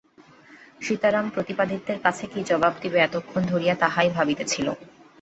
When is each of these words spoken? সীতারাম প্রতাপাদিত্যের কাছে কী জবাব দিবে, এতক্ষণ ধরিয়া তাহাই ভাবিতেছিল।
সীতারাম 0.81 1.25
প্রতাপাদিত্যের 1.29 1.97
কাছে 2.01 2.25
কী 2.27 2.39
জবাব 2.43 2.73
দিবে, 2.81 2.97
এতক্ষণ 3.01 3.41
ধরিয়া 3.45 3.75
তাহাই 3.75 4.09
ভাবিতেছিল। 4.09 4.67